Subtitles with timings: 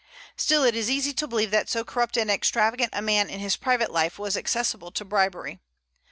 [0.35, 3.55] Still it is easy to believe that so corrupt and extravagant a man in his
[3.55, 5.59] private life was accessible to bribery.